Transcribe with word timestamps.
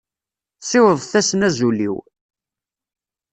Siwḍemt-asen 0.61 1.45
azul-iw. 1.47 1.95